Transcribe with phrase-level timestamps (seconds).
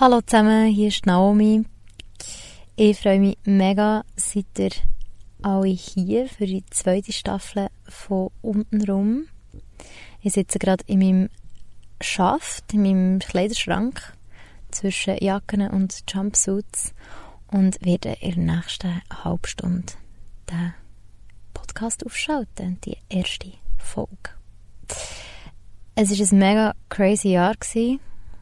[0.00, 1.66] Hallo zusammen, hier ist Naomi.
[2.74, 4.70] Ich freue mich mega, seid ihr
[5.42, 9.26] alle hier für die zweite Staffel von Untenrum.
[10.22, 11.28] Ich sitze gerade in meinem
[12.00, 14.16] Schaft, in meinem Kleiderschrank
[14.70, 16.94] zwischen Jacken und Jumpsuits
[17.48, 19.92] und werde in der nächsten halben Stunde
[20.50, 20.72] den
[21.52, 24.30] Podcast aufschalten, die erste Folge.
[25.94, 28.00] Es war ein mega crazy Jahr, gewesen,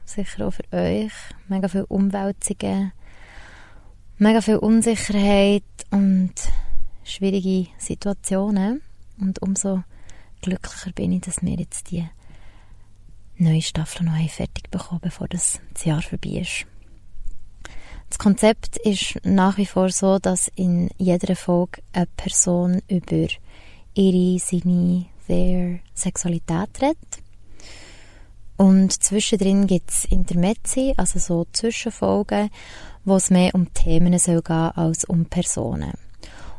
[0.08, 1.12] sicher auch für euch.
[1.48, 2.92] Mega viel Umwälzungen,
[4.18, 6.32] mega viel Unsicherheit und
[7.04, 8.82] schwierige Situationen.
[9.20, 9.82] Und umso
[10.42, 12.08] glücklicher bin ich, dass wir jetzt die
[13.36, 16.66] neue Staffel noch fertig bekommen, bevor das, das Jahr vorbei ist.
[18.08, 23.28] Das Konzept ist nach wie vor so, dass in jeder Folge eine Person über
[23.94, 27.22] ihre, seine, their Sexualität redet.
[28.58, 32.50] Und zwischendrin gibt es Intermezzi, also so Zwischenfolgen,
[33.04, 35.92] wo es mehr um Themen soll gehen als um Personen.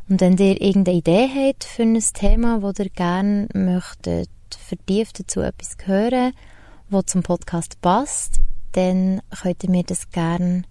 [0.08, 5.40] Und wenn ihr irgendeine Idee habt für ein Thema, wo ihr gerne möchtet vertieft dazu
[5.40, 6.32] etwas hören,
[6.88, 8.40] wo zum Podcast passt,
[8.72, 10.62] dann könnt ihr mir das gerne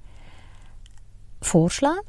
[1.41, 1.99] vorschlagen.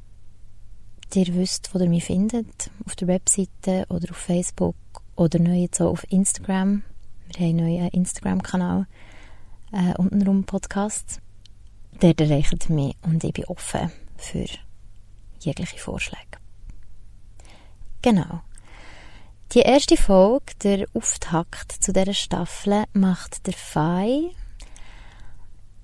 [1.14, 4.76] Ihr wisst, wo ihr mich findet, auf der Webseite oder auf Facebook
[5.14, 6.82] oder neu jetzt auch auf Instagram.
[7.28, 8.86] Wir haben einen neuen Instagram-Kanal,
[9.72, 11.20] äh, untenrum Podcast.
[12.02, 14.46] Der erreicht mich und ich bin offen für
[15.40, 16.38] jegliche Vorschläge.
[18.02, 18.40] Genau.
[19.52, 24.30] Die erste Folge, der Auftakt zu dieser Staffel, macht der Fai.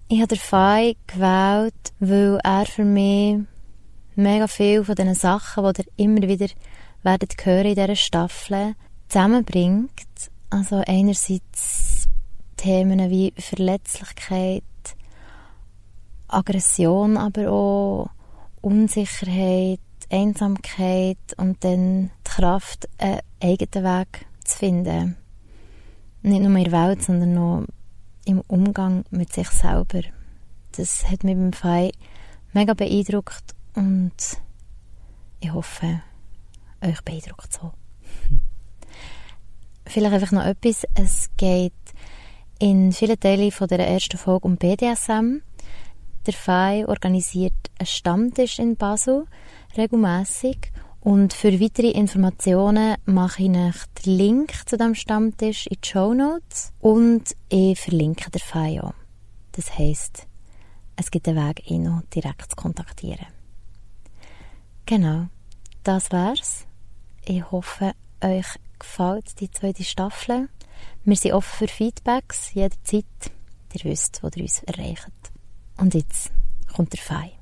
[0.08, 3.40] Ich habe den Fai gewählt, weil er für mich
[4.14, 6.46] mega viel von diesen Sachen, die ihr immer wieder
[7.02, 8.74] werdet hören in dieser Staffel,
[9.08, 9.90] zusammenbringt.
[10.48, 11.95] Also einerseits
[12.56, 14.62] Themen wie Verletzlichkeit,
[16.28, 18.10] Aggression, aber auch
[18.60, 25.16] Unsicherheit, Einsamkeit und dann die Kraft, einen eigenen Weg zu finden.
[26.22, 27.64] Nicht nur in der Welt, sondern auch
[28.24, 30.02] im Umgang mit sich selber.
[30.72, 31.92] Das hat mich beim Fei
[32.52, 34.12] mega beeindruckt und
[35.40, 36.02] ich hoffe,
[36.80, 37.72] euch beeindruckt so.
[39.86, 40.84] Vielleicht einfach noch etwas.
[40.94, 41.72] Es geht
[42.58, 45.42] in vielen Teilen von der ersten Folge um BDSM.
[46.26, 49.26] Der FAI organisiert einen Stammtisch in Basel
[49.76, 55.88] regelmäßig und für weitere Informationen mache ich euch den Link zu dem Stammtisch in die
[55.88, 58.94] Show Notes und ich verlinke den FAI auch.
[59.52, 60.26] Das heisst,
[60.96, 63.26] es gibt einen Weg, ihn noch direkt zu kontaktieren.
[64.86, 65.26] Genau,
[65.84, 66.66] das wär's.
[67.24, 68.46] Ich hoffe, euch
[68.78, 70.48] gefällt die zweite Staffel.
[71.04, 73.04] Wir sind offen für Feedbacks jederzeit.
[73.74, 75.10] Ihr wisst, wo ihr uns erreicht.
[75.76, 76.30] Und jetzt
[76.74, 77.32] kommt der Fei.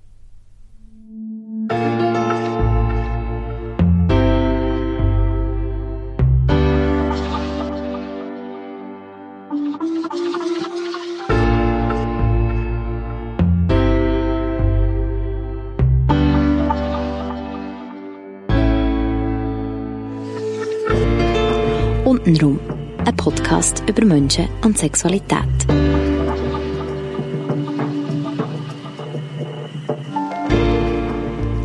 [22.05, 22.59] Untenrum,
[23.07, 25.39] ein Podcast über Menschen und Sexualität.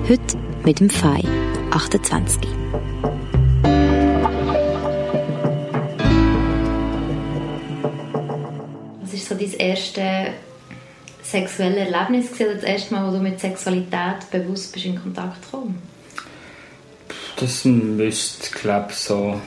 [0.09, 1.23] Heute mit dem Fei,
[1.71, 2.41] 28.
[9.01, 10.03] Was ist so dein erstes
[11.23, 15.81] sexuelles Erlebnis gewesen, das erste Mal, wo du mit Sexualität bewusst bist in Kontakt gekommen?
[17.37, 19.39] Das müsste, glaube ich, so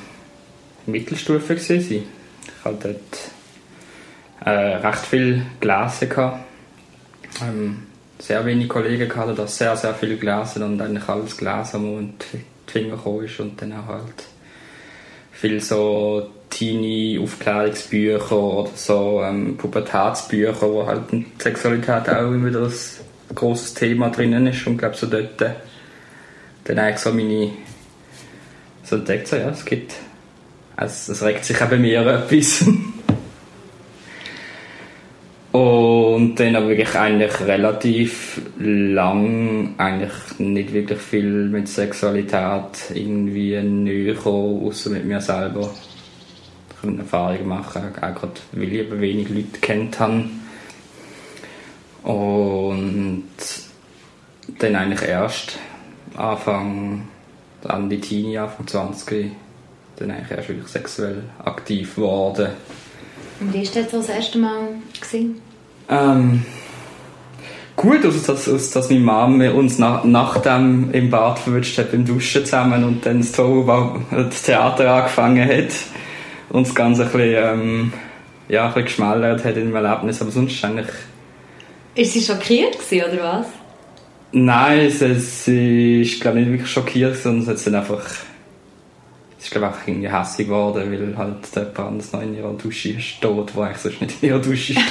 [0.87, 1.81] Mittelstufe sein.
[1.89, 2.05] Ich
[2.65, 2.95] hatte
[4.41, 6.33] dort äh, recht viel gelesen.
[7.41, 7.87] Ähm,
[8.19, 12.15] sehr wenige Kollegen hatten das sehr, sehr viel gelesen und eigentlich alles gelesen, wo in
[12.19, 13.41] die Finger gekommen ist.
[13.41, 14.25] Und dann auch halt
[15.33, 21.03] viel so Teenie-Aufklärungsbücher oder so ähm, Pubertätsbücher, wo halt
[21.39, 22.73] Sexualität auch immer ein
[23.35, 24.67] grosses Thema drinnen ist.
[24.67, 25.51] Und glaube, so dort äh,
[26.65, 27.53] dann eigentlich so meine
[28.85, 29.95] so entdeckt, so, ja, es gibt
[30.85, 32.65] es, es regt sich auch bei mir etwas.
[35.53, 44.15] Und dann aber wirklich eigentlich relativ lang eigentlich nicht wirklich viel mit Sexualität irgendwie näher
[44.15, 45.71] gekommen, außer mit mir selber.
[46.71, 50.25] Ich konnte Erfahrungen machen, auch gerade weil ich eben wenig Leute kennt habe.
[52.03, 53.29] Und
[54.59, 55.59] dann eigentlich erst
[56.17, 57.09] Anfang,
[57.65, 59.31] an die Teenie, Anfang 20
[59.97, 62.51] dann eigentlich erst wirklich sexuell aktiv geworden.
[63.41, 64.69] Und wie war das das erste Mal?
[65.89, 66.45] Ähm,
[67.77, 72.05] gut, aus dass, dass meine Mama uns nach, nach dem im Bad verwünscht hat beim
[72.05, 75.73] Duschen zusammen und dann das, das Theater angefangen hat
[76.51, 77.93] und das Ganze ein bisschen, ähm,
[78.49, 80.89] ja, ein bisschen geschmälert hat in meinem Erlebnis, aber sonst eigentlich...
[81.95, 83.47] Ist sie schockiert gewesen, oder was?
[84.33, 88.03] Nein, sie, sie ist glaube nicht wirklich schockiert, sondern sie hat dann einfach...
[89.53, 93.55] Ist glaube einfach irgendwie hässlich geworden, weil halt jemand anderes noch in ihrer Dusche steht,
[93.55, 94.81] wo eigentlich sonst nicht in ihrer Dusche steht.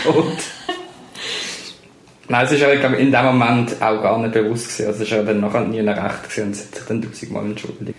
[2.29, 4.87] Nein, es ist ja glaub, in dem Moment auch gar nicht bewusst gewesen.
[4.87, 7.45] Also es war ja dann nachher nie recht gewesen und sie hat sich dann tausendmal
[7.45, 7.97] entschuldigt.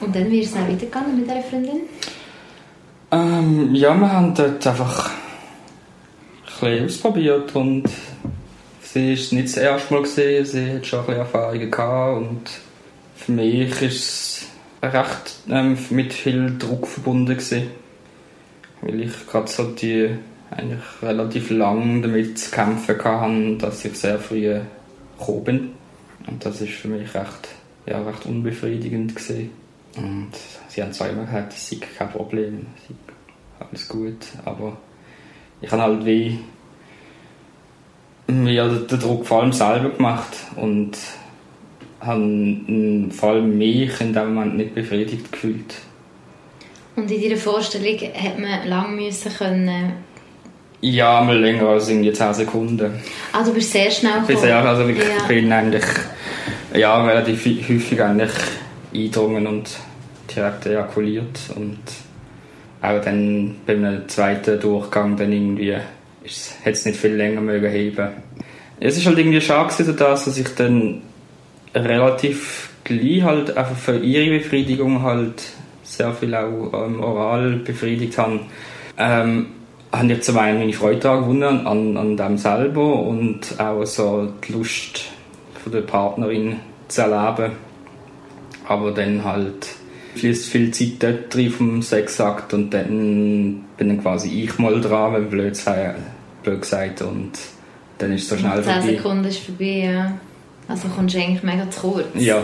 [0.00, 1.82] Und dann, wie ist es auch weitergegangen mit dieser Freundin?
[3.12, 5.14] Ähm, ja, wir haben dort einfach ein
[6.60, 7.84] bisschen ausprobiert und
[8.82, 10.44] sie war nicht das erste Mal, gewesen.
[10.44, 12.40] sie hat schon ein bisschen Erfahrungen gehabt und
[13.14, 14.35] für mich war es
[14.82, 17.70] recht ähm, mit viel Druck verbunden gewesen,
[18.82, 20.10] weil ich gerade so die
[20.50, 24.60] eigentlich relativ lang damit zu kämpfen hatte, dass ich sehr früh
[25.18, 25.70] gekommen bin.
[26.26, 27.48] Und das ist für mich recht,
[27.86, 29.50] ja, recht unbefriedigend gewesen.
[29.96, 30.32] Und
[30.68, 32.94] sie haben zwar immer gesagt, es sei kein Problem, es sei
[33.66, 34.76] alles gut, aber
[35.60, 36.38] ich habe halt wie
[38.28, 40.96] ja, den Druck vor allem selber gemacht und
[42.00, 45.74] habe vor allem mich in dem Moment nicht befriedigt gefühlt.
[46.94, 49.92] Und in deiner Vorstellung hat man lange müssen können
[50.82, 52.92] ja, mal länger als irgendwie 10 Sekunden.
[53.32, 54.38] Ah, du bist sehr schnell gekommen.
[54.38, 55.26] Sehr, also ich ja.
[55.26, 55.84] bin eigentlich
[56.74, 58.30] ja, relativ häufig eigentlich
[58.94, 59.70] eingedrungen und
[60.34, 61.78] direkt ejakuliert und
[62.82, 65.82] auch dann beim zweiten Durchgang dann irgendwie hätte
[66.64, 68.08] es nicht viel länger mögen heben.
[68.78, 71.02] Es ist halt irgendwie schade gewesen, dass ich dann
[71.84, 75.42] relativ gleich halt einfach für ihre Befriedigung halt
[75.82, 78.40] sehr viel auch ähm, oral befriedigt habe.
[78.98, 79.46] Ähm,
[79.92, 84.32] habe ich zum einen meine Freude daran gewonnen, an, an dem selber und auch so
[84.46, 85.06] die Lust
[85.62, 86.56] von der Partnerin
[86.88, 87.52] zu erleben.
[88.68, 89.68] Aber dann halt
[90.16, 95.14] fließt viel Zeit dort drin vom Sexakt und dann bin dann quasi ich mal dran,
[95.14, 95.58] wenn blöd,
[96.42, 97.32] blöd gesagt und
[97.98, 98.80] dann ist es so schnell 10 vorbei.
[98.80, 100.20] 10 Sekunden ist vorbei, ja.
[100.68, 102.06] Also kommst du eigentlich mega zu kurz.
[102.14, 102.42] Ja.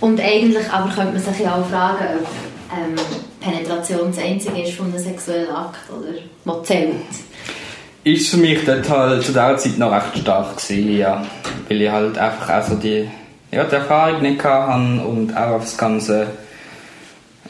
[0.00, 2.26] Und eigentlich aber könnte man sich ja auch fragen, ob
[2.76, 2.94] ähm,
[3.40, 6.94] Penetration das einzige ist von einem sexuellen Akt oder was zählt.
[8.04, 11.24] Ist für mich dort halt zu dieser Zeit noch recht stark gewesen, ja.
[11.68, 13.08] Weil ich halt einfach also die,
[13.50, 16.26] ja, die Erfahrung nicht hatte und auch auf das ganze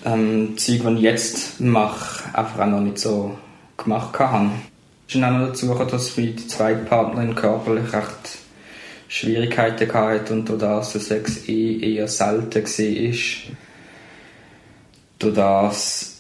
[0.05, 3.37] ähm, Zeug, das ich jetzt mache, einfach auch noch nicht so
[3.77, 4.51] gemacht habe.
[5.09, 8.39] Es ist auch noch dazu gekommen, dass die zweite Partnerin körperlich recht
[9.09, 12.65] Schwierigkeiten hatte und durch das der Sex eh eher selten
[15.19, 16.17] war das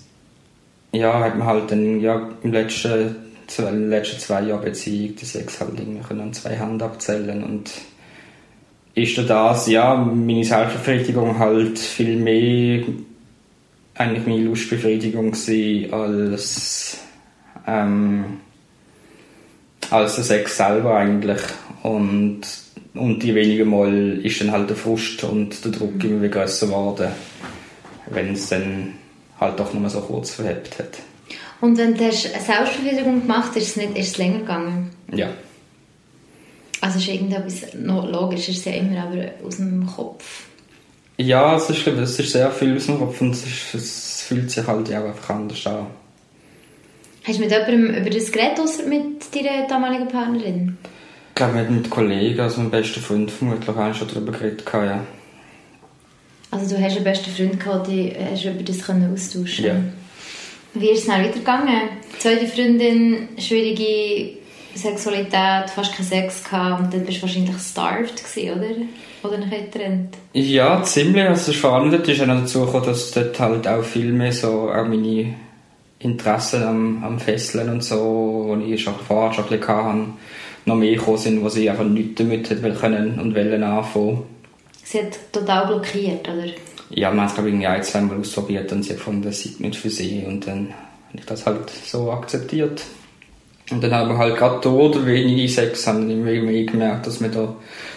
[0.92, 3.16] ja, hat man halt dann ja, im letzten,
[3.58, 5.78] in den letzten zwei Jahren Beziehung die Sex halt
[6.10, 7.70] an zwei Händen abzählen und
[8.94, 12.82] ist das, ja, meine Selbstbefriedigung halt viel mehr
[13.94, 16.98] eigentlich meine Lustbefriedigung gewesen, als
[17.66, 18.24] ähm,
[19.90, 21.40] als der Sex selber eigentlich
[21.82, 22.40] und
[22.98, 26.66] und die wenigen Mal ist dann halt der Frust und der Druck immer wieder größer
[26.66, 27.12] geworden
[28.10, 28.94] wenn es dann
[29.40, 30.98] halt doch nur so kurz verhebt hat.
[31.60, 34.90] Und wenn du eine Selbstbefriedigung gemacht hast, ist es, nicht, ist es länger gegangen?
[35.12, 35.28] Ja.
[36.80, 40.44] Also ist irgendetwas, logisch ist es ja immer aber aus dem Kopf.
[41.16, 44.50] Ja, es ist, es ist sehr viel aus dem Kopf und es, ist, es fühlt
[44.50, 45.86] sich halt auch einfach anders an.
[47.24, 50.76] Hast du mit jemandem über das geredet, außer mit deiner damaligen Partnerin?
[51.36, 55.04] Ich glaube, mit, mit Kollegen, also meinem besten Freund vermutlich, haben schon darüber geredet, ja.
[56.50, 59.74] Also du hast einen besten Freund gehabt, die hast du über das können austauschen Ja.
[60.72, 61.90] Wie ist es dann weitergegangen?
[62.18, 64.38] Zweite Freundin, schwierige
[64.74, 69.28] Sexualität, fast keinen Sex gehabt und dann bist du wahrscheinlich starved gewesen, oder?
[69.28, 70.16] Oder nicht getrennt?
[70.32, 71.22] Ja, ziemlich.
[71.22, 74.88] Also spannend ist auch noch dazu gekommen, dass dort halt auch viel mehr so auch
[74.88, 75.34] meine
[75.98, 80.06] Interessen am, am Fesseln und so, die ich schon vorher schon ein bisschen hatte,
[80.66, 84.24] noch mehr gekommen sind, wo sie einfach nichts damit können und wollen anfangen
[84.84, 86.46] Sie hat total blockiert, oder?
[86.90, 89.42] Ja, man hat es glaube ich ein, zwei Mal ausprobiert und sie hat gefunden, das
[89.42, 90.68] sei nicht für sie und dann
[91.08, 92.82] habe ich das halt so akzeptiert.
[93.70, 97.30] Und dann haben wir halt gerade dort wenige Sex haben immer mehr gemerkt, dass mir
[97.30, 97.56] da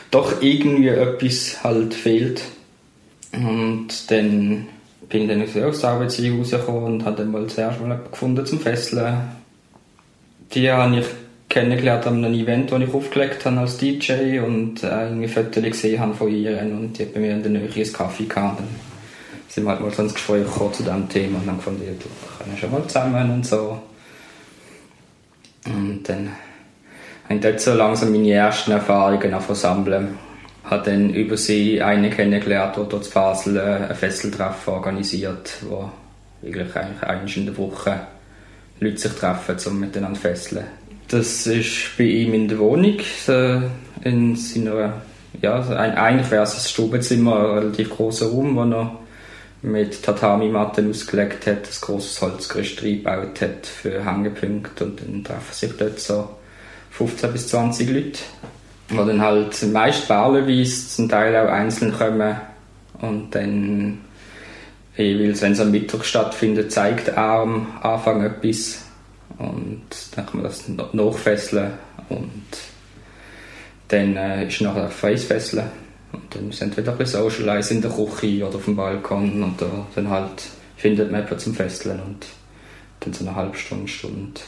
[0.09, 2.41] doch irgendwie etwas halt fehlt.
[3.33, 4.67] Und dann
[5.09, 8.45] bin ich dann aus der Arbeitsbeziehung rausgekommen und habe dann mal zuerst mal jemanden gefunden
[8.47, 9.15] zum Fesseln.
[10.53, 11.05] Die habe ich
[11.49, 15.99] kennengelernt an einem Event, das ich aufgelegt habe als DJ und äh, irgendwie Fotos gesehen
[15.99, 18.59] habe von ihr und die hat bei mir in der Nähe einen Kaffee gehabt.
[18.59, 18.67] Dann
[19.47, 21.89] sind wir halt mal so ins Gespräch gekommen zu diesem Thema und dann gefunden, ja,
[21.89, 23.81] wir können schon mal zusammen und so.
[25.65, 26.29] Und dann
[27.27, 30.17] habe dort so langsam meine ersten Erfahrungen versammeln.
[30.65, 35.89] Habe dann über sie einen kennengelernt, der dort in Basel äh, ein Fesseltreffen organisiert, wo
[36.41, 37.99] wirklich eigentlich einmal in der Woche
[38.79, 40.78] Leute sich treffen, um miteinander zu fesseln.
[41.09, 42.97] Das ist bei ihm in der Wohnung,
[44.03, 45.01] in seiner,
[45.41, 48.99] ja, eigentlich wäre es ein Stubenzimmer, ein relativ großer Raum, wo er
[49.63, 55.71] mit Tatami-Matten ausgelegt hat, ein großes Holzgerüst reingebaut hat für Hängepunkte und dann treffen sich
[55.77, 56.29] dort so
[56.91, 58.19] 15 bis 20 Leute,
[58.91, 62.35] die dann halt meist paarweise, zum Teil auch einzeln kommen
[63.01, 64.01] und dann
[64.95, 68.85] jeweils, wenn es am Mittag stattfindet, zeigt der Arm Anfang etwas
[69.39, 71.71] und dann kann man das nachfesseln
[72.09, 72.45] und
[73.87, 75.65] dann äh, ist nachher freies Fesseln.
[76.11, 79.43] Und dann sind wir wieder ein bisschen socialize in der Küche oder auf dem Balkon
[79.43, 80.43] und da, dann halt
[80.75, 82.25] findet man jemanden zum Fesseln und
[82.99, 84.41] dann so eine halbe Stunde, Stunde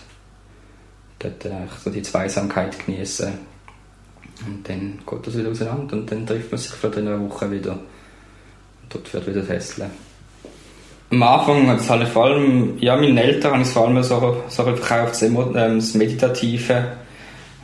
[1.19, 3.31] dort äh, so die Zweisamkeit genießen
[4.45, 7.73] und dann geht das wieder auseinander und dann trifft man sich für eine Woche wieder.
[7.73, 9.91] Und dort wird wieder fesseln.
[11.11, 14.01] Am Anfang hat es halt vor allem, ja, meinen Eltern habe ich es vor allem
[14.01, 16.85] so, so verkauft, das, ähm, das Meditative,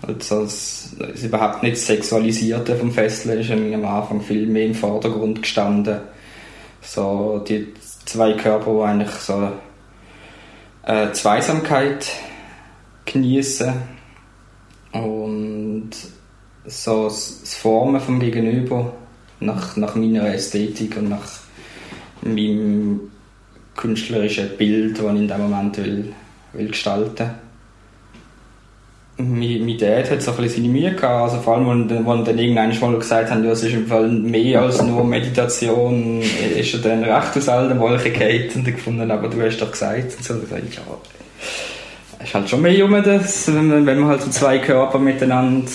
[0.01, 5.41] also das, das überhaupt nicht Sexualisierte vom Fesseln ist am Anfang viel mehr im Vordergrund
[5.41, 5.99] gestanden.
[6.81, 7.73] So die
[8.05, 9.49] zwei Körper, die eigentlich so
[10.83, 12.05] äh, Zweisamkeit
[13.05, 13.73] genießen
[14.91, 15.91] und
[16.65, 18.93] so das Formen vom Gegenüber
[19.39, 21.27] nach, nach meiner Ästhetik und nach
[22.21, 23.11] meinem
[23.77, 26.13] künstlerischen Bild, das ich in dem Moment will,
[26.51, 27.29] will gestalten
[29.17, 32.23] mein, mein Dad hat so ein bisschen seine Mühe gehabt, also vor allem, als wir
[32.23, 36.21] dann irgendwann mal gesagt haben, ja, es ist im Fall mehr als nur Meditation,
[36.55, 40.15] ist er dann recht aus allen Wolken gefallen und gefunden, aber du hast doch gesagt,
[40.17, 40.81] und so, und gesagt, ja,
[42.19, 45.69] es ist halt schon mehr um das, wenn man, wenn halt so zwei Körper miteinander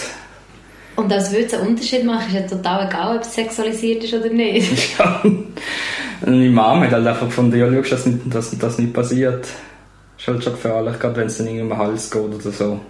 [0.95, 4.29] und das würde einen Unterschied machen, ist ja total egal, ob es sexualisiert ist oder
[4.29, 4.99] nicht.
[4.99, 5.23] ja.
[6.25, 9.49] Meine Mama hat halt einfach gefunden, ja, schau, dass, nicht, das nicht passiert.
[10.17, 12.81] Ist halt schon gefährlich, gerade wenn es dann irgendwie um den Hals geht oder so.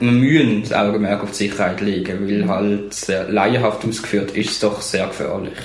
[0.00, 4.60] Wir müssen das Augenmerk auf die Sicherheit legen, weil halt sehr laienhaft ausgeführt ist es
[4.60, 5.58] doch sehr gefährlich.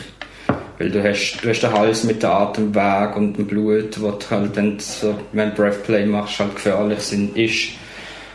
[0.78, 4.56] Weil du hast, du hast den Hals mit dem Atemweg und dem Blut, du halt
[4.56, 7.70] dann so, wenn du Breathplay machst, halt gefährlich sind, ist.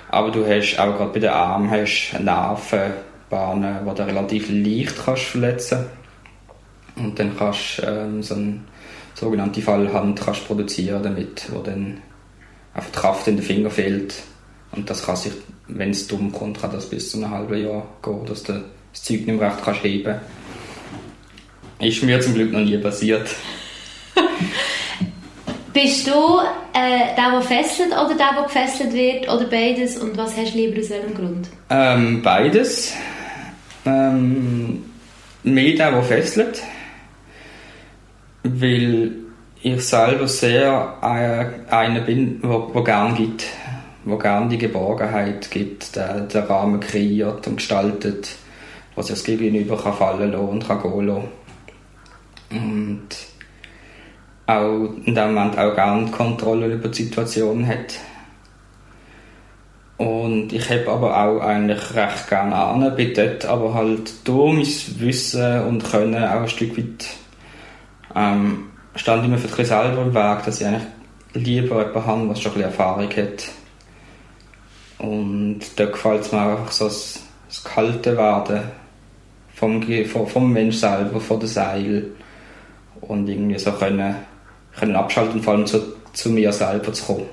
[0.09, 5.23] Aber du hast auch gerade bei den Armen hast Nervenbahnen, die du relativ leicht kannst
[5.23, 5.87] verletzen
[6.97, 8.61] Und dann kannst du ähm, so eine
[9.15, 11.99] sogenannte Fallhand kannst produzieren damit, wo dann
[12.75, 14.15] einfach die Kraft in den Finger fehlt.
[14.73, 15.33] Und das kann sich,
[15.69, 18.53] wenn es dumm kommt, kann das bis zu einem halben Jahr gehen, dass du
[18.93, 20.21] das Zeug nicht mehr recht kannst heben
[21.81, 23.29] Ist mir zum Glück noch nie passiert.
[25.73, 26.39] Bist du
[26.73, 29.99] äh, der, der fesselt oder der, der gefesselt wird oder beides?
[29.99, 31.49] Und was hast du lieber aus welchem Grund?
[31.69, 32.95] Ähm, beides.
[33.85, 34.85] Ähm,
[35.43, 36.63] mehr der, der fesselt.
[38.49, 39.13] Weil
[39.63, 43.45] ich selber sehr äh, einer bin, der, der gerne gibt.
[44.05, 48.37] Der gerne die Geborgenheit gibt, der den Rahmen kreiert und gestaltet,
[48.95, 51.29] was sich das Gegenüber kann fallen lassen und kann gehen lassen.
[52.51, 53.09] Und
[54.47, 57.99] auch in dem Moment auch gerne Kontrolle über die Situation hat.
[59.97, 65.01] Und ich habe aber auch eigentlich recht gerne an, bin dort aber halt durch mein
[65.01, 67.07] Wissen und Können auch ein Stück weit
[68.17, 70.83] ähm, stand ich mir für mich selber im Weg, dass ich eigentlich
[71.35, 73.49] lieber jemanden habe, der schon ein bisschen Erfahrung hat.
[74.99, 78.63] Und da gefällt es mir einfach so das, das kalte Werden
[79.55, 82.07] vom, vom, vom Mensch selber, von der Seil
[83.03, 84.17] und irgendwie so können
[84.79, 85.81] können abschalten und vor allem zu,
[86.13, 87.27] zu mir selber zu kommen.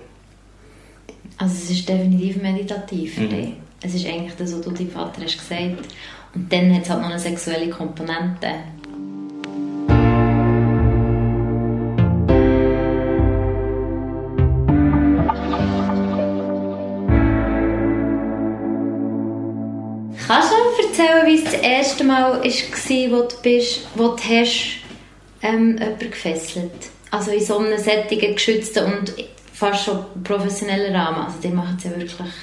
[1.38, 3.54] Also es ist definitiv meditativ für mhm.
[3.86, 5.76] Es ist eigentlich das, was du deinem Vater hast gesagt.
[6.34, 8.48] Und dann hat es halt noch eine sexuelle Komponente.
[21.64, 24.78] Erste Mal war, wo du, bist, wo du hast,
[25.42, 26.72] ähm, jemanden gefesselt?
[27.12, 29.14] Also in so einem sättigen, geschützten und
[29.52, 31.26] fast schon professionellen Rahmen.
[31.26, 32.34] Also die machen es ja wirklich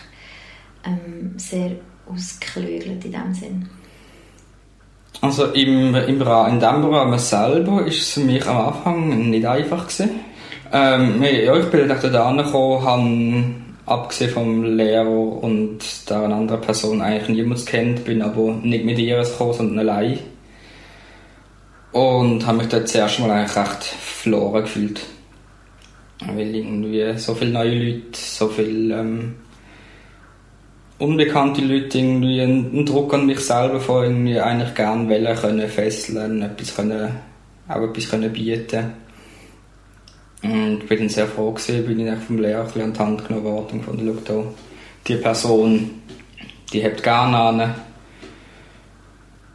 [0.87, 1.73] ähm, sehr
[2.11, 3.69] ausgeklügelt in dem Sinn.
[5.21, 9.87] Also im, im, in dem Rahmen selber ist es für mich am Anfang nicht einfach
[9.87, 10.21] gewesen.
[10.73, 15.79] Ähm, ja, ich bin dann da angekommen, abgesehen vom Lehrer und
[16.09, 20.19] der anderen Person eigentlich niemand kennt, bin aber nicht mit ihr gekommen, sondern allein.
[21.91, 25.01] Und habe mich dort zuerst mal eigentlich recht verloren gefühlt.
[26.25, 29.35] Weil irgendwie so viele neue Leute, so viele ähm,
[30.99, 36.43] unbekannte Leute irgendwie einen, Druck an mich selber von irgendwie eigentlich gerne wollen können fesseln,
[36.43, 37.11] etwas können,
[37.67, 38.93] auch etwas können bieten.
[40.43, 43.45] Und ich bin dann sehr froh gewesen, bin ich vom Lehrer an die Hand genommen
[43.45, 44.45] worden und gefunden, schau
[45.07, 46.03] die Person,
[46.73, 47.75] die hat gerne an.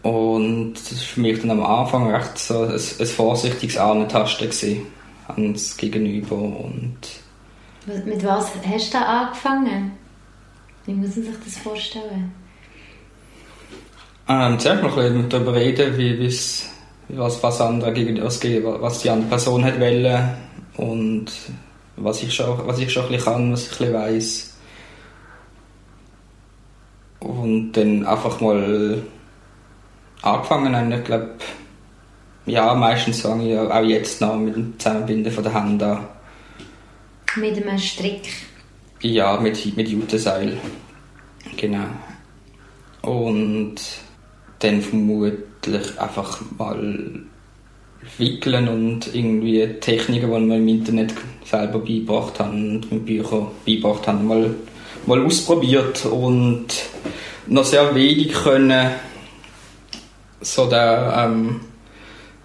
[0.04, 4.86] Und das war für mich dann am Anfang recht so ein, ein vorsichtiges Ahnentasten
[5.28, 6.98] ans Gegenüber und
[7.88, 9.92] mit was hast du da angefangen?
[10.86, 12.32] Wie muss man sich das vorstellen?
[14.28, 17.94] Ähm, zuerst mal ein bisschen darüber reden, wie, was, was, andere
[18.82, 20.45] was die andere Person hat wollen
[20.78, 21.26] und
[21.98, 24.52] was ich schon, was ich schon ein bisschen kann, was ich ein bisschen weiss.
[27.20, 29.02] Und dann einfach mal
[30.22, 31.32] angefangen, ich glaube,
[32.46, 36.08] ja, meistens fange ich auch jetzt noch mit dem Zusammenbinden von der Hand an.
[37.38, 38.30] Mit einem Strick?
[39.02, 40.58] Ja, mit, mit Juteseil.
[41.58, 41.88] Genau.
[43.02, 43.76] Und
[44.60, 47.24] dann vermutlich einfach mal
[48.18, 54.08] wickeln und irgendwie Techniken, die man im Internet selber beigebracht haben und mit Büchern beigebracht
[54.08, 54.56] haben, mal,
[55.06, 56.68] mal ausprobiert und
[57.48, 58.92] noch sehr wenig können
[60.42, 61.62] so den ähm,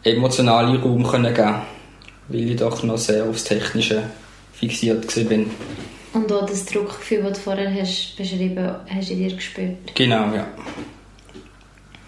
[0.03, 1.61] emotionalen Raum können geben
[2.31, 4.05] weil ich doch noch sehr aufs Technische
[4.53, 5.39] fixiert war.
[6.13, 9.95] Und auch das Druckgefühl, das du vorher hast beschrieben hast, du in dir gespürt?
[9.95, 10.47] Genau, ja.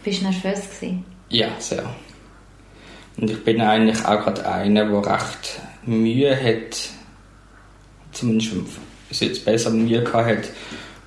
[0.02, 1.04] Bist du nervös gewesen?
[1.28, 1.94] Ja, sehr.
[3.16, 6.90] Und ich bin eigentlich auch gerade einer, der recht Mühe hat,
[8.12, 8.52] zumindest
[9.11, 10.49] ist jetzt besser Mühe gehabt hat,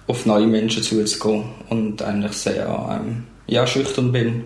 [0.08, 4.44] auf neue Menschen zuzugehen und eigentlich sehr ähm, ja, schüchtern bin.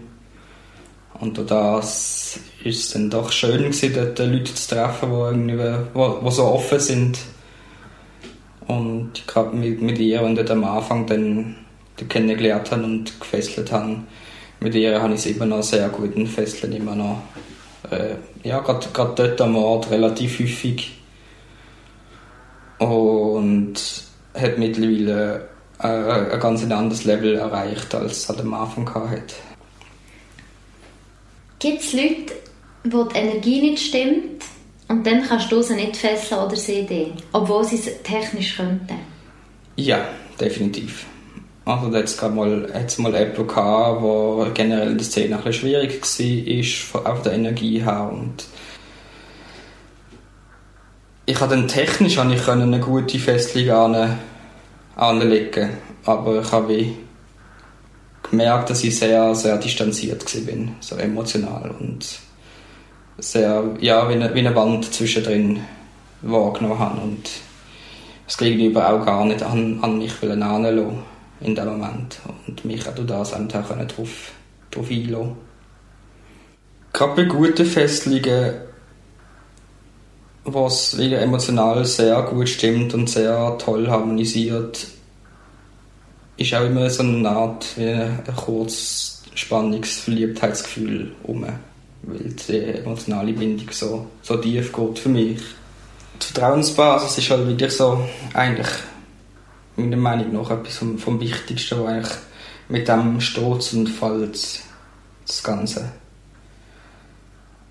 [1.19, 5.57] Und durch das ist es dann doch schön gewesen, dort Leute zu treffen, die, irgendwie,
[5.93, 7.19] die, die so offen sind
[8.69, 11.55] und gerade mit, mit ihr, wenn ich am Anfang dann
[12.07, 13.97] kennengelernt habe und gefesselt habe,
[14.59, 17.19] mit ihr habe ich es immer noch sehr gut in Fesseln immer noch.
[17.89, 20.97] Äh, ja, gerade dort am Ort relativ häufig.
[22.77, 23.75] Und
[24.33, 29.35] hat mittlerweile äh, ein ganz anderes Level erreicht, als es am Anfang hatte.
[31.59, 32.33] Gibt es Leute,
[32.85, 34.43] wo die Energie nicht stimmt
[34.87, 38.99] und dann kannst du sie nicht fesseln oder CD, obwohl sie es technisch könnten?
[39.75, 40.07] Ja,
[40.39, 41.05] definitiv.
[41.69, 45.69] Also da hat es mal, hat's mal Apple gehabt, wo generell die Szene ein bisschen
[45.69, 48.09] schwierig war, auf der Energie her.
[48.11, 48.43] Und
[51.27, 54.17] ich habe dann technisch habe ich eine gute Festung an,
[54.95, 55.69] anlegen,
[56.05, 56.85] aber ich habe
[58.23, 62.03] gemerkt, dass ich sehr, sehr distanziert war, so emotional und
[63.19, 65.59] sehr, ja, wie eine, wie eine Wand zwischendrin
[66.23, 67.29] wahrgenommen habe und
[68.25, 72.93] das Gegenüber auch gar nicht an, an mich heranlassen in dem Moment und mich auch
[72.95, 74.31] das einfach darauf,
[74.71, 75.35] darauf einlassen.
[76.93, 78.53] Gerade bei guten Festlungen,
[80.43, 84.87] was wieder emotional sehr gut stimmt und sehr toll harmonisiert,
[86.37, 91.45] ist auch immer so eine Art wie ein kurzes Spannungsverliebtheitsgefühl herum
[92.01, 95.39] weil die emotionale Bindung so, so tief geht für mich.
[96.21, 98.67] Die Vertrauensbasis ist halt wirklich so, eigentlich,
[99.79, 102.13] meiner Meinung nach, etwas vom, Wichtigsten, was eigentlich
[102.67, 105.91] mit dem Sturz und Fall das Ganze.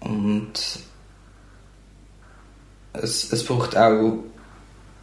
[0.00, 0.52] Und
[2.92, 4.18] es, es braucht auch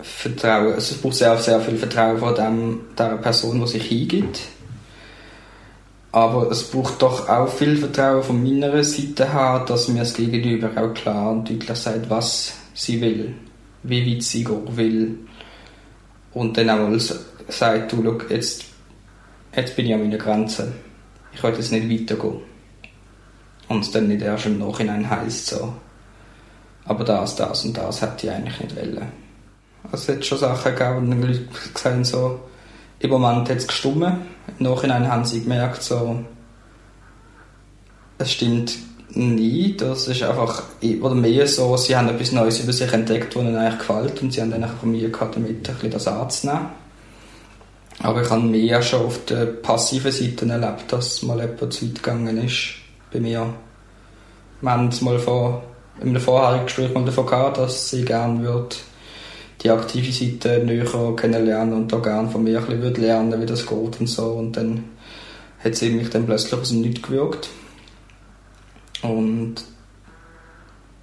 [0.02, 4.40] Vertrauen, also es braucht sehr, sehr viel Vertrauen von dem, der Person, die sich hingibt
[6.16, 10.72] aber es braucht doch auch viel Vertrauen von meiner Seite her, dass mir das Gegenüber
[10.82, 13.34] auch klar und deutlich sagt, was sie will,
[13.84, 15.20] wie weit sie gehen will.
[16.36, 18.66] Und dann auch mal sagt, du, schau, jetzt,
[19.56, 20.74] jetzt bin ich an meiner Grenze.
[21.34, 22.42] Ich will jetzt nicht weitergehen.
[23.70, 25.74] Und es dann nicht erst im Nachhinein heisst so,
[26.84, 29.08] aber das, das und das hätte ich eigentlich nicht wollen.
[29.92, 32.40] Also es hat schon Sachen gegeben, wo Leute gesagt haben, so,
[33.00, 34.18] im Moment hat es gestummen.
[34.60, 36.24] Im Nachhinein haben sie gemerkt, so,
[38.18, 38.78] es stimmt
[39.10, 39.82] nicht.
[39.82, 40.64] Das ist einfach,
[41.02, 44.34] oder mehr so, sie haben etwas Neues über sich entdeckt, was ihnen eigentlich gefällt und
[44.34, 46.68] sie haben dann einfach Mühe gehabt, damit ein bisschen das anzunehmen.
[48.00, 52.04] Aber ich habe mehr schon auf der passiven Seite erlebt, dass mal etwas zu weit
[52.04, 52.76] gegangen ist
[53.12, 53.54] bei mir.
[54.62, 55.64] Wir haben es mal vor,
[56.02, 58.76] in einem vorherigen Gespräch mal davon gehabt, dass sie gerne würde
[59.64, 63.66] die aktive Seite näher kennenlernen und da gerne von mir ein bisschen lernen, wie das
[63.66, 64.26] geht und so.
[64.26, 64.84] Und dann
[65.64, 67.50] hat sie mich dann plötzlich aus dem Nichts gewirkt.
[69.06, 69.56] Und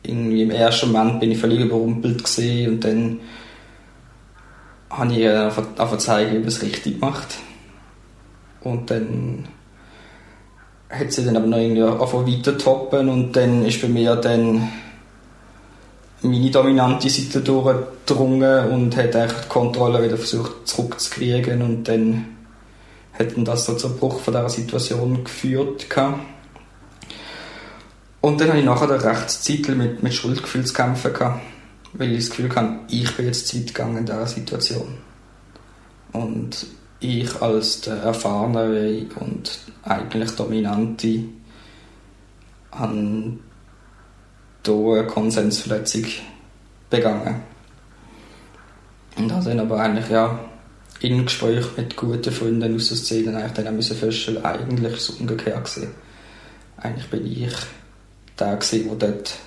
[0.03, 3.21] irgendwie im ersten Moment bin ich völlig überrumpelt gesehen und dann
[4.91, 7.39] habe ich ihr einfach zeigen, wie man es richtig macht.
[8.65, 9.49] und dann
[10.91, 14.69] hat sie dann aber noch irgendwie angefangen weiter toppen und dann ist bei mir dann
[16.23, 22.27] meine dominante Seite durchgedrungen und hat die Kontrolle wieder versucht zurückzukriegen und dann
[23.19, 25.91] hat das so zum Bruch von dieser Situation geführt.
[28.23, 31.43] Und dann hatte ich nachher eine recht mit, mit Schuldgefühl zu kämpfen, gehabt,
[31.93, 34.99] weil ich das Gefühl hatte, ich bin jetzt zu weit gegangen in dieser Situation.
[36.13, 36.67] Und
[37.01, 41.25] ich als der erfahrene und eigentlich dominante
[42.71, 43.39] habe
[44.65, 46.05] hier eine Konsensverletzung
[46.91, 47.43] begangen.
[49.17, 50.39] Und habe dann aber eigentlich ja
[51.01, 55.65] in Gespräch mit guten Freunden aus der Szene eigentlich dann feststellen, eigentlich ist es umgekehrt
[55.65, 55.93] gewesen.
[56.77, 57.53] Eigentlich bin ich
[58.39, 59.39] der gewesen, der dort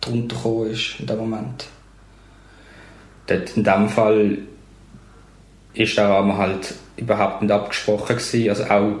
[0.00, 1.66] drunter gekommen ist in dem Moment.
[3.26, 4.38] Dort in dem Fall
[5.74, 8.48] ist der Rahmen halt überhaupt nicht abgesprochen gewesen.
[8.50, 8.96] Also auch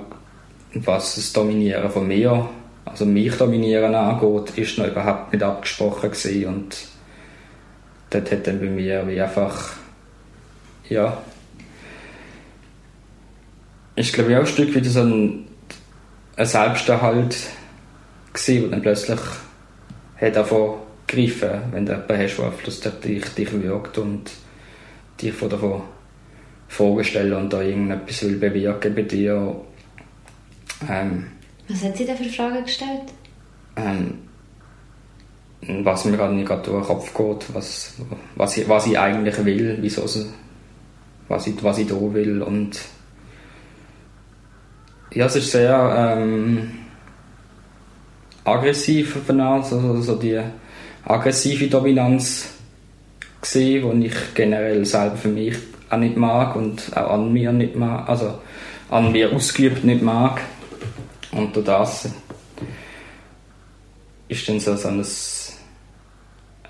[0.74, 2.48] was das Dominieren von mir,
[2.84, 6.46] also mich dominieren angeht, ist noch überhaupt nicht abgesprochen gewesen.
[6.46, 6.76] und
[8.12, 9.72] dort hat dann bei mir wie einfach
[10.88, 11.18] ja
[13.96, 15.46] ist glaube ich auch ein Stück wieder so ein,
[16.36, 17.36] ein Selbsterhalt
[18.32, 19.20] gewesen, wo dann plötzlich
[20.20, 20.74] hat davon
[21.06, 22.36] gegriffen, wenn du jemanden hast,
[22.84, 24.30] der auf dich, dich wirkt und
[25.20, 25.82] dich von davon
[26.68, 29.56] Fragen stellen und da irgendetwas will bewirken bei dir.
[30.88, 31.26] Ähm,
[31.68, 33.12] was hat sie da für Fragen gestellt?
[33.76, 34.18] Ähm,
[35.84, 37.94] was mir gerade nicht durch den Kopf geht, was,
[38.34, 40.26] was, ich, was ich eigentlich will, wieso sie,
[41.28, 42.80] was, ich, was ich da will und
[45.14, 46.81] ja, es ist sehr ähm,
[48.44, 50.40] aggressiv von also so die
[51.04, 52.50] aggressive Dominanz
[53.40, 55.56] gesehen, die ich generell selber für mich
[55.90, 58.38] auch nicht mag und auch an mir nicht mag, also
[58.90, 60.40] an mir ausgeübt nicht mag.
[61.32, 62.08] Und durch das
[64.28, 65.04] ist dann so, so ein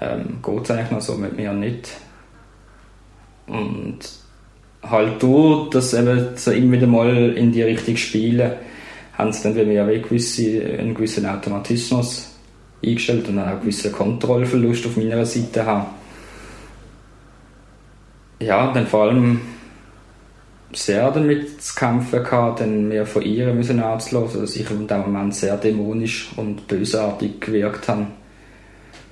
[0.01, 1.91] ähm, geht es eigentlich noch so mit mir nicht.
[3.47, 3.99] Und
[4.83, 8.53] halt durch, dass eben so immer wieder mal in die Richtung spielen,
[9.15, 12.31] haben sie dann bei mir gewisse, einen gewissen Automatismus
[12.85, 15.87] eingestellt und dann auch einen gewissen Kontrollverlust auf meiner Seite haben.
[18.41, 19.41] Ja, dann vor allem
[20.73, 25.01] sehr damit zu kämpfen gehabt, dann mehr von ihr müssen anzulassen, dass ich in dem
[25.01, 28.07] Moment sehr dämonisch und bösartig gewirkt habe.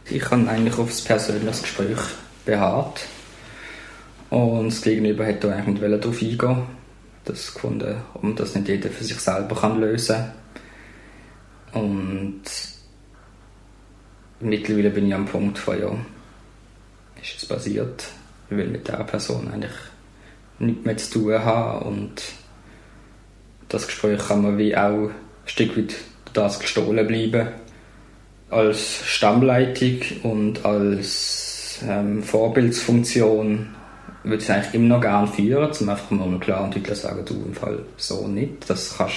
[0.07, 1.99] Ich habe eigentlich auf das persönliche Gespräch
[2.45, 3.07] beharrt.
[4.31, 6.80] Und das Gegenüber da eigentlich nicht darauf eingehen
[7.25, 10.33] das gefunden, um das nicht jeder für sich selber kann lösen
[11.73, 12.43] und
[14.41, 15.91] mittlerweile bin ich am Punkt von ja,
[17.23, 18.07] ist es passiert,
[18.49, 19.73] ich will mit dieser Person eigentlich
[20.59, 21.87] nichts mehr zu tun haben.
[21.87, 22.23] Und
[23.69, 25.15] das Gespräch kann man wie auch ein
[25.47, 25.95] Stück weit
[26.33, 27.49] das gestohlen bleiben.
[28.51, 33.69] Als Stammleitung und als ähm, Vorbildsfunktion
[34.23, 37.25] würde ich es eigentlich immer noch gerne führen, um einfach mal klar und deutlich sagen,
[37.25, 38.69] du im Fall so nicht.
[38.69, 39.15] Das kannst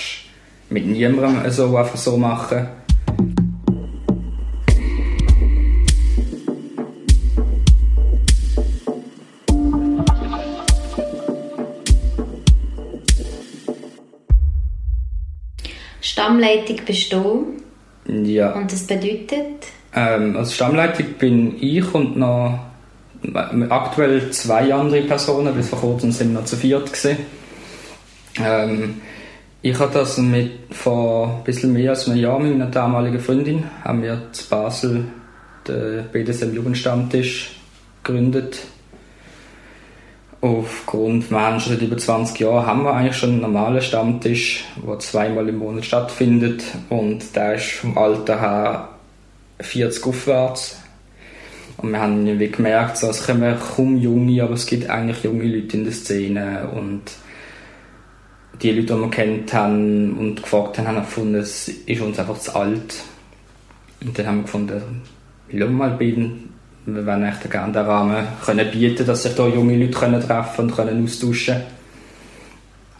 [0.69, 2.67] du mit niemandem so einfach so machen.
[16.01, 17.47] Stammleitung bist du.
[18.07, 18.53] Ja.
[18.53, 19.67] Und das bedeutet?
[19.95, 22.59] Ähm, als Stammleitung bin ich und noch
[23.69, 27.17] aktuell zwei andere Personen, bis vor kurzem sind wir noch zu viert gewesen.
[28.37, 29.01] Ähm,
[29.61, 33.63] ich habe das mit vor ein bisschen mehr als einem Jahr mit meiner damaligen Freundin,
[33.83, 35.05] haben wir zu Basel
[35.67, 37.55] den BDSM Jugendstammtisch
[38.03, 38.59] gegründet
[40.43, 44.65] Aufgrund, wir haben schon seit über 20 Jahren haben wir eigentlich schon einen normalen Stammtisch,
[44.85, 48.89] der zweimal im Monat stattfindet und der ist vom Alter her
[49.61, 50.82] 40 aufwärts.
[51.77, 55.45] Und wir haben irgendwie gemerkt, so, es kommen kaum Junge, aber es gibt eigentlich junge
[55.45, 56.69] Leute in der Szene.
[56.73, 57.01] Und
[58.61, 62.39] die Leute, die wir kennt haben und gefragt haben, haben gefunden, es ist uns einfach
[62.39, 62.95] zu alt.
[64.03, 65.01] Und dann haben wir gefunden,
[65.49, 66.53] wir mal bilden
[66.85, 70.65] wir wollen echt gerne den Rahmen können bieten, dass sich da junge Leute können treffen
[70.65, 71.61] und können austauschen.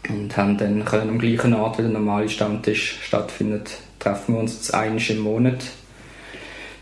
[0.08, 4.54] Und haben dann können am gleichen Ort wie der normale Stammtisch stattfindet, treffen wir uns
[4.54, 5.64] jetzt einmal im Monat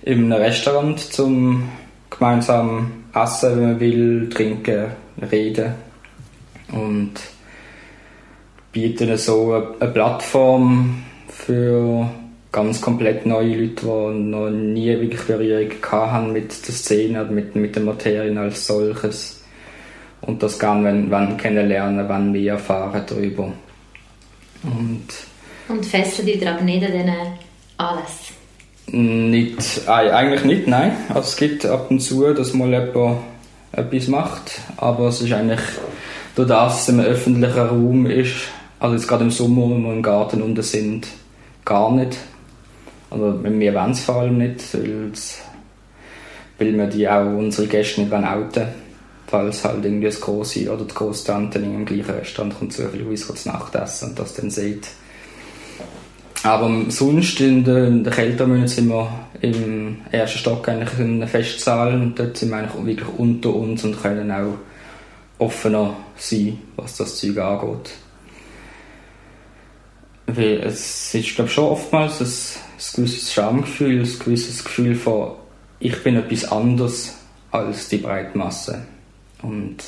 [0.03, 1.69] in einem Restaurant zum
[2.23, 4.93] gemeinsam essen, wenn man will, trinken,
[5.29, 5.75] reden
[6.71, 7.15] und
[8.71, 12.09] bieten so eine Plattform für
[12.53, 17.75] ganz komplett neue Leute, die noch nie wirklich Berührung haben mit der Szene mit, mit
[17.75, 19.43] den Materien als solches.
[20.21, 23.53] Und das gerne wenn, wenn kennenlernen, wenn mehr erfahren darüber.
[24.63, 25.09] Und,
[25.67, 27.15] und fesseln die aber nicht an diesen
[27.79, 28.42] Anlässen?
[28.93, 30.93] Nicht, eigentlich nicht, nein.
[31.09, 33.21] Also es gibt ab und zu, dass mal jemand
[33.73, 35.61] etwas macht, aber es ist eigentlich
[36.35, 38.35] durch das, es ein öffentlicher Raum ist,
[38.79, 41.07] also jetzt gerade im Sommer, wenn wir im Garten unten sind,
[41.65, 42.19] gar nicht.
[43.11, 44.63] Also wir wollen es vor allem nicht,
[46.59, 48.69] weil wir die auch unsere Gäste nicht outen
[49.33, 53.09] falls halt irgendwie das Große oder die Großtante in im gleichen Restaurant kommt zu viel
[53.11, 54.89] Haus zu Nacht essen und das dann sieht.
[56.45, 59.09] Aber sonst in den, Kältemonaten sind wir
[59.41, 63.85] im ersten Stock eigentlich in einem Festsaal und dort sind wir eigentlich wirklich unter uns
[63.85, 64.59] und können auch
[65.39, 67.91] offener sein, was das Zeug angeht.
[70.27, 75.33] Weil es ist glaube schon oftmals ein, ein gewisses Schamgefühl, ein gewisses Gefühl von
[75.79, 77.17] ich bin etwas anderes
[77.51, 78.87] als die Breitmasse.
[79.43, 79.79] Und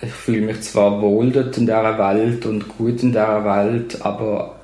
[0.00, 4.57] ich fühle mich zwar wohl dort in dieser Welt und gut in dieser Welt, aber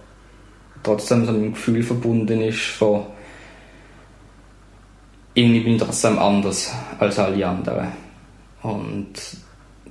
[0.84, 3.06] trotzdem so ein Gefühl verbunden ist von
[5.34, 7.88] irgendwie bin ich trotzdem anders als alle anderen.
[8.62, 9.12] Und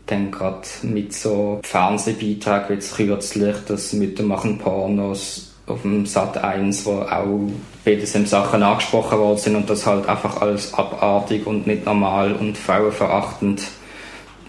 [0.05, 6.37] dann gerade mit so Fernsehbeiträgen wie jetzt kürzlich, das Mütter machen Pornos auf dem Sat
[6.37, 7.49] 1, wo auch
[7.85, 13.61] BDSM-Sachen angesprochen worden sind und das halt einfach alles abartig und nicht normal und frauenverachtend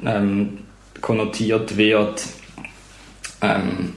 [0.05, 0.59] ähm,
[1.01, 2.25] konnotiert wird.
[3.41, 3.93] Ähm,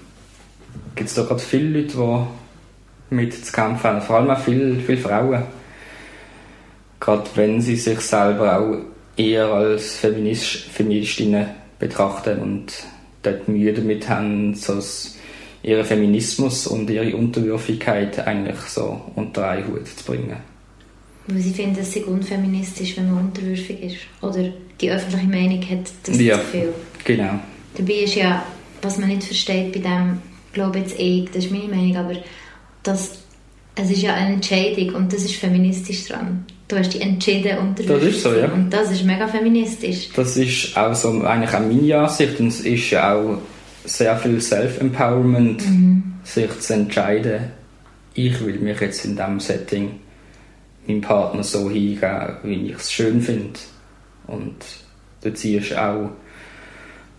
[0.97, 4.79] Gibt es da gerade viele Leute, die mit zu kämpfen haben, vor allem auch viele,
[4.79, 5.43] viele Frauen.
[6.99, 8.77] Gerade wenn sie sich selber auch
[9.15, 11.45] eher als Feminist, Feministinnen
[11.77, 12.73] betrachten und
[13.21, 14.81] dort Mühe damit haben, so
[15.61, 20.37] ihren Feminismus und ihre Unterwürfigkeit eigentlich so unter einen Hut zu bringen.
[21.27, 23.97] Weil sie finden, es sei unfeministisch, wenn man unterwürfig ist.
[24.21, 24.49] Oder
[24.81, 26.73] die öffentliche Meinung hat das ja, Gefühl.
[27.03, 27.39] genau.
[27.75, 28.43] Dabei ist ja,
[28.81, 30.21] was man nicht versteht bei dem,
[30.57, 32.13] glaube jetzt ich, das ist meine Meinung, aber
[32.83, 33.19] das,
[33.75, 36.45] es ist ja eine Entscheidung und das ist feministisch dran.
[36.67, 38.51] Du hast dich entschieden unterwürfig Das ist so, ja.
[38.51, 40.09] Und das ist mega feministisch.
[40.15, 43.37] Das ist auch so eigentlich auch meine Ansicht und es ist ja auch
[43.85, 46.03] sehr viel Self-Empowerment, mhm.
[46.23, 47.51] sich zu entscheiden,
[48.15, 49.99] ich will mich jetzt in diesem Setting
[50.87, 53.59] meinem Partner so hingeben, wie ich es schön finde.
[54.25, 54.55] Und
[55.21, 56.09] da ziehst du auch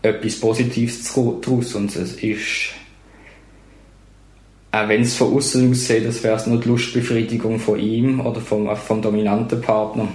[0.02, 2.70] etwas Positives daraus und es ist
[4.70, 8.40] auch wenn es von außen aussieht, als wäre es nur die Lustbefriedigung von ihm oder
[8.40, 10.08] vom, vom dominanten Partner,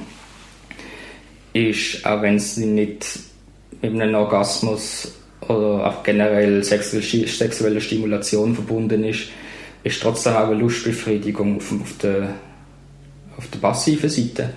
[1.54, 3.20] ist, auch wenn es nicht
[3.82, 9.30] mit einem Orgasmus oder auch generell sexuelle Stimulation verbunden ist,
[9.84, 12.36] ist trotzdem auch eine Lustbefriedigung auf, auf, der,
[13.38, 14.52] auf der passiven Seite.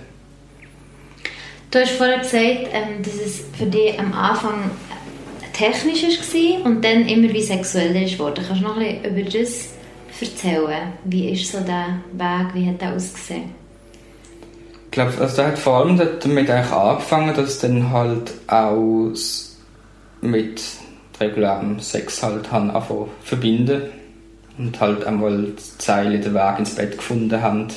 [1.69, 4.71] Du hast vorher gesagt, ähm, dass es für dich am Anfang
[5.51, 8.17] technisch war und dann immer wie sexuell ist.
[8.17, 9.76] Kannst du noch ein bisschen über das
[10.21, 10.93] erzählen?
[11.03, 13.55] Wie ist so der Weg, wie hat der ausgesehen?
[14.85, 19.13] Ich glaube, also der hat vor allem damit angefangen, dass dann halt auch
[20.21, 20.61] mit
[21.19, 23.83] regulärem Sex halt haben anfangen verbinden
[24.57, 27.67] und halt einmal Zeile den Weg ins Bett gefunden haben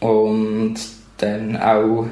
[0.00, 0.76] und
[1.18, 2.06] dann auch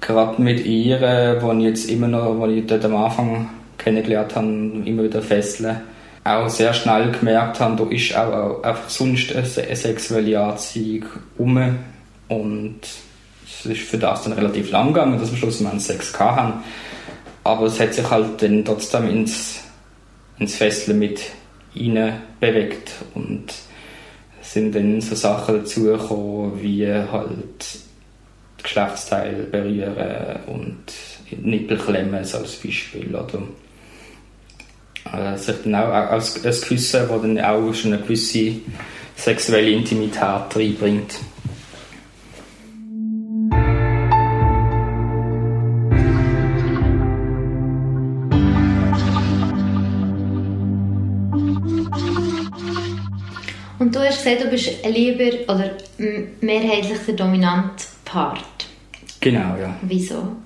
[0.00, 4.46] gerade mit ihr, wo ich jetzt immer noch, wo ich dort am Anfang kennengelernt habe,
[4.46, 5.78] immer wieder fesseln,
[6.26, 11.04] auch sehr schnell gemerkt habe, da ist auch, einfach sonst eine, sexuelle Anziehung
[11.38, 11.78] um
[12.28, 12.80] und
[13.46, 16.64] es ist für das dann relativ lang gegangen, dass wir schlussendlich Sex hatten.
[17.44, 19.60] Aber es hat sich halt dann trotzdem ins,
[20.38, 21.20] ins Fesseln mit
[21.74, 23.44] ihnen bewegt und
[24.40, 27.78] es sind dann so Sachen dazugekommen, wie halt
[28.62, 30.84] Geschlechtsteil berühren und
[31.30, 33.14] Nippelklemmen als Beispiel.
[33.14, 33.42] Oder
[35.12, 38.52] äh, sich dann auch als, als Küssen, das dann auch schon eine gewisse
[39.16, 41.18] sexuelle Intimität reinbringt.
[53.78, 55.70] Und du hast gesagt, du bist lieber oder
[56.40, 58.66] mehrheitlich der dominante Part.
[59.20, 59.76] Genau, ja.
[59.82, 60.36] Wieso?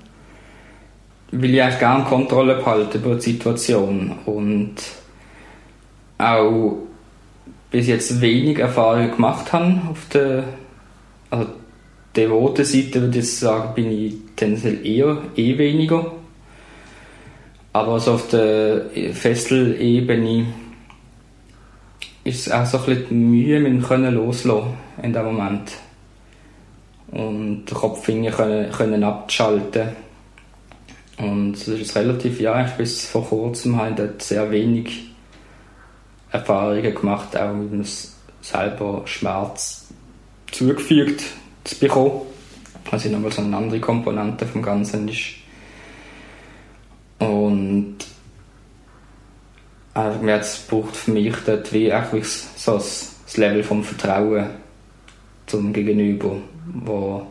[1.33, 4.75] Weil ich eigentlich gerne Kontrolle behalte über die Situation und
[6.19, 6.79] auch
[7.71, 10.45] bis jetzt wenig Erfahrung gemacht habe auf der
[11.31, 11.47] also
[12.17, 16.13] devoten Seite würde ich sagen, bin ich tendenziell eher eh weniger.
[17.73, 20.47] Aber so auf der Fesselebene
[22.25, 25.73] ist es auch so ein bisschen Mühe mit dem Können loslassen in dem Moment.
[27.13, 29.89] Und Kopf können, können abschalten.
[31.21, 35.11] Und es ist relativ, ja, bis vor kurzem halt sehr wenig
[36.31, 37.85] Erfahrungen gemacht, auch mit dem
[38.41, 39.89] selber Schmerz
[40.51, 41.23] zugefügt
[41.65, 42.23] zu bekommen.
[42.91, 45.35] Also nochmal so eine andere Komponente vom Ganzen ist.
[47.19, 47.99] Und
[49.93, 54.47] einfach jetzt braucht für mich dort wie eigentlich so das, das Level vom Vertrauen
[55.47, 57.27] zum Gegenüber, wo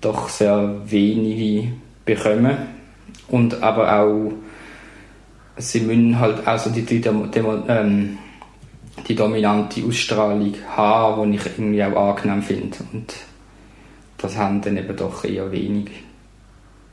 [0.00, 1.72] doch sehr wenige
[2.14, 2.56] bekommen
[3.28, 4.32] und aber auch
[5.56, 7.08] sie müssen halt also die, die, die,
[7.68, 8.18] ähm,
[9.06, 13.14] die dominante Ausstrahlung haben, die ich irgendwie auch angenehm finde und
[14.18, 15.90] das haben dann eben doch eher wenig.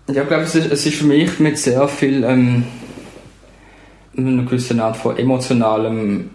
[0.08, 2.65] Ja, ich glaube, es ist, es ist für mich mit sehr viel ähm,
[4.15, 6.30] einer gewissen Art von emotionalem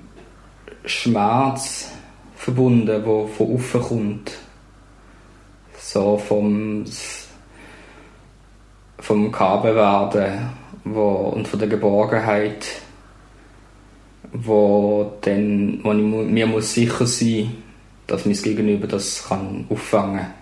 [0.84, 1.92] Schmerz
[2.34, 4.32] verbunden, der von offen kommt.
[5.78, 6.84] So vom,
[9.00, 10.50] vom Kabelwerden
[10.84, 12.66] wo, und von der Geborgenheit,
[14.32, 17.56] wo, dann, wo ich mir muss sicher sein
[18.10, 20.34] dass mein Gegenüber das kann auffangen kann.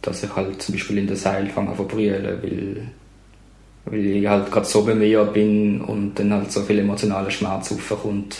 [0.00, 2.88] Dass ich halt zum Beispiel in der Seil fange an brüllen, weil
[3.86, 7.70] weil ich halt gerade so bei mir bin und dann halt so viel emotionaler Schmerz
[7.70, 8.38] aufkommt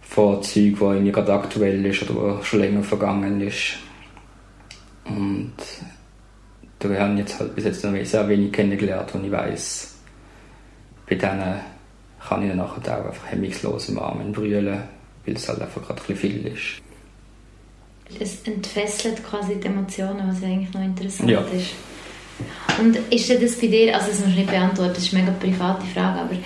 [0.00, 3.78] von Zeug, wo mir gerade aktuell ist oder schon länger vergangen ist.
[5.06, 5.54] Und
[6.78, 9.94] da haben jetzt halt bis jetzt noch sehr wenig kennengelernt, und ich weiß,
[11.08, 11.60] bei denen
[12.28, 14.82] kann ich dann nachher auch einfach hemmungslos im Arm brüllen,
[15.24, 16.82] weil es halt einfach gerade ein viel ist.
[18.20, 21.40] Es entfesselt quasi die Emotionen, was eigentlich noch interessant ja.
[21.40, 21.72] ist.
[22.78, 25.36] Und ist das bei dir, also das musst du nicht beantworten, das ist eine mega
[25.38, 26.36] private Frage, aber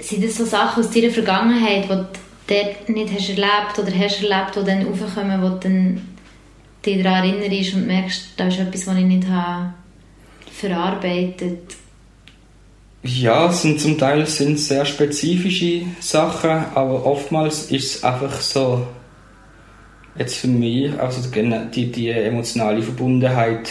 [0.00, 4.56] sind das so Sachen aus deiner Vergangenheit, die du nicht hast erlebt oder hast erlebt,
[4.56, 6.17] die dann aufkommen, du dann
[6.96, 9.72] dich daran erinnerst und merkst, da ist etwas, was ich nicht habe
[10.50, 11.76] verarbeitet?
[13.02, 18.86] Ja, sind zum Teil sind sehr spezifische Sachen, aber oftmals ist es einfach so,
[20.16, 23.70] jetzt für mich, also die, die emotionale Verbundenheit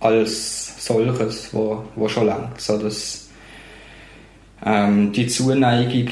[0.00, 3.28] als solches, wo, wo schon langt, so dass
[4.66, 6.08] ähm, die Zuneigung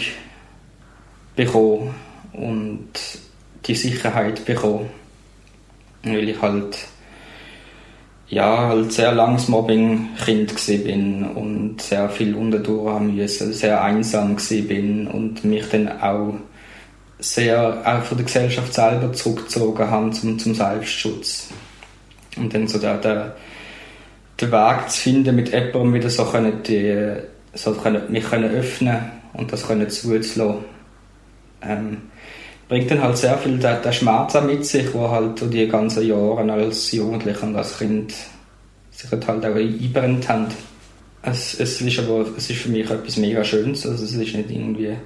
[1.34, 1.94] bekommen
[2.32, 2.88] und
[3.66, 4.88] die Sicherheit bekommen,
[6.04, 6.78] weil ich halt
[8.32, 15.06] ja, halt sehr langes Mobbing-Kind bin und sehr viel unterdurch haben müssen, sehr einsam bin
[15.06, 16.32] und mich dann auch
[17.18, 21.50] sehr auch von der Gesellschaft selber zurückgezogen haben zum, zum Selbstschutz.
[22.36, 23.36] Und dann so der, der
[24.40, 27.14] den Weg zu finden, mit jemandem wieder so, können die,
[27.52, 28.98] so können, mich können öffnen
[29.34, 30.64] und das können zuzulassen.
[31.62, 31.98] Ähm,
[32.72, 36.06] bringt dann halt sehr viel der, der Schmerz auch mit sich, wo halt die ganzen
[36.06, 38.14] Jahre als Jugendlicher und als Kind
[38.90, 40.46] sich halt auch eingebrennt haben.
[41.20, 43.86] Es, es, ist aber es ist für mich etwas mega Schönes.
[43.86, 44.96] Also es ist nicht irgendwie,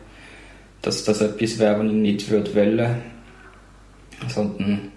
[0.81, 3.03] dass das etwas wäre, was ich nicht würde wollen.
[4.29, 4.93] Sondern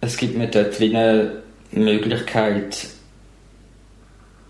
[0.00, 2.84] es gibt mir dort wie eine Möglichkeit,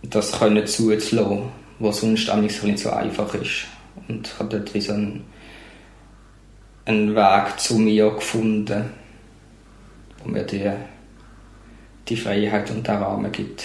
[0.02, 3.66] das können zuzulassen, was sonst auch nicht so einfach ist.
[4.08, 5.24] Und ich habe dort wie so einen,
[6.86, 8.90] einen Weg zu mir gefunden,
[10.22, 10.70] wo mir die,
[12.08, 13.64] die Freiheit und den Rahmen gibt,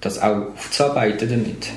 [0.00, 1.70] das auch aufzuarbeiten damit.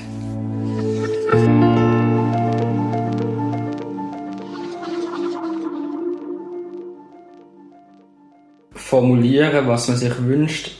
[8.74, 10.70] Formulieren, was man sich wünscht,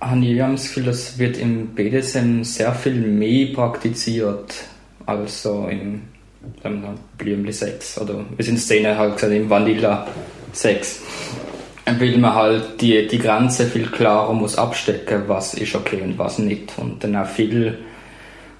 [0.00, 4.54] habe ich das Gefühl, das wird im BDSM sehr viel mehr praktiziert
[5.04, 6.02] als so im
[7.18, 11.00] Blümli-Sex oder wie es in Szene halt gesagt im Vanilla-Sex.
[11.84, 16.38] Weil man halt die, die Grenze viel klarer muss abstecken, was ist okay und was
[16.38, 16.72] nicht.
[16.78, 17.78] Und dann auch viel,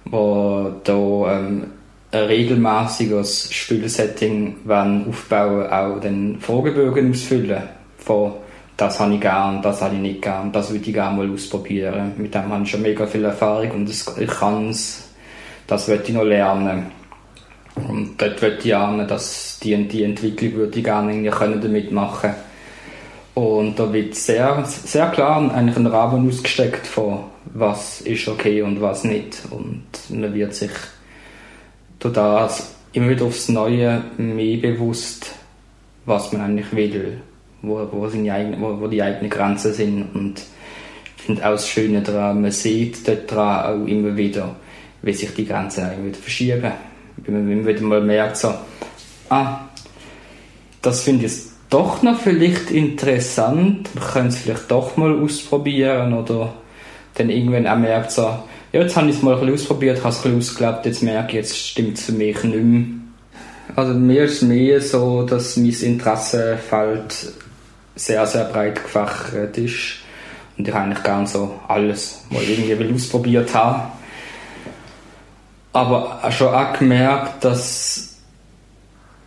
[0.04, 1.66] wo da ähm,
[2.12, 7.62] ein regelmäßiges Spielsetting aufbauen, auch den Fragebögen ausfüllen
[7.98, 8.34] von
[8.76, 12.12] das habe ich gern, das habe ich nicht gern, das würde ich gerne mal ausprobieren.
[12.18, 15.08] Mit dem habe ich schon mega viel Erfahrung und das, ich kann es,
[15.66, 16.92] das würde ich noch lernen.
[17.76, 22.34] Und dort würde ich lernen, dass die, die Entwicklung würde ich gerne irgendwie damit machen
[23.34, 28.80] Und da wird sehr, sehr klar eigentlich ein Rahmen ausgesteckt von was ist okay und
[28.80, 29.42] was nicht.
[29.50, 30.70] Und man wird sich
[31.98, 35.32] durch das immer wieder aufs Neue mehr bewusst,
[36.06, 37.20] was man eigentlich will
[37.66, 40.14] wo, wo, seine eigene, wo, wo die eigenen Grenzen sind.
[40.14, 40.42] Und
[41.16, 44.54] ich finde auch das Schöne daran, man sieht dort auch immer wieder,
[45.02, 46.72] wie sich die Grenzen wieder verschieben.
[47.26, 48.54] Wenn man wieder mal merkt, so,
[49.28, 49.60] ah,
[50.82, 51.32] das finde ich
[51.68, 56.54] doch noch vielleicht interessant, wir können es vielleicht doch mal ausprobieren oder
[57.14, 58.22] dann irgendwann auch merkt, so,
[58.72, 61.02] ja, jetzt habe ich es mal ein bisschen ausprobiert, habe es ein bisschen ausgelebt, jetzt
[61.02, 62.84] merke ich, jetzt stimmt es für mich nicht mehr.
[63.74, 67.32] Also mir ist mehr so, dass mein Interessenfeld
[67.96, 69.96] sehr, sehr breit gefächert ist
[70.56, 73.90] und ich eigentlich gerne so alles mal irgendwie ausprobiert habe.
[75.76, 78.16] Aber schon auch gemerkt, dass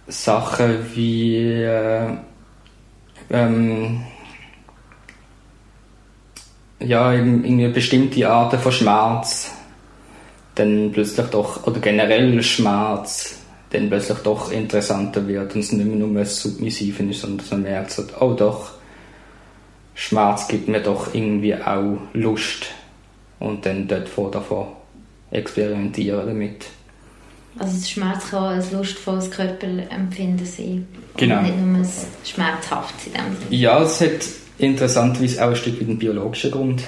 [0.08, 2.08] Sachen wie äh,
[3.30, 4.04] ähm,
[6.80, 9.52] ja, irgendwie bestimmte Arten von Schmerz
[10.56, 13.36] dann plötzlich doch, oder generell Schmerz,
[13.70, 17.95] dann plötzlich doch interessanter wird und es nicht mehr nur Submissiven ist, sondern man merkt,
[18.20, 18.72] oh doch,
[19.93, 22.72] Schmerz gibt mir doch irgendwie auch Lust
[23.39, 24.78] und dann dort vor davon
[25.32, 26.65] experimentieren damit.
[27.57, 30.88] Also Schmerz kann ein lustvolles Körperempfinden sein.
[31.17, 31.39] Genau.
[31.39, 31.89] Und nicht nur ein
[32.23, 33.55] schmerzhaftes in dem Sinne.
[33.55, 34.25] Ja, es hat
[34.57, 36.84] interessanterweise auch ein Stück weit einen biologischen Grund.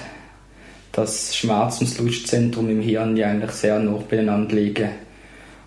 [0.91, 4.89] Dass Schmerz und das Lustzentrum im Hirn ja eigentlich sehr nah beieinander liegen.